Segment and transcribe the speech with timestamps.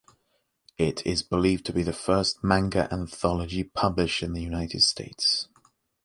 [0.79, 5.47] It is believed to be the first manga anthology published in the United States.